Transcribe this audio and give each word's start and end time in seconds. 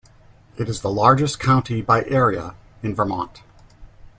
It 0.57 0.67
is 0.67 0.81
the 0.81 0.89
largest 0.89 1.39
county 1.39 1.83
by 1.83 2.05
area 2.05 2.55
in 2.81 2.95
Vermont. 2.95 3.43